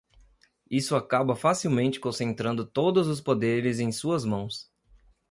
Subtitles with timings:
[0.67, 4.67] Isso acaba facilmente concentrando todos os poderes em suas mãos.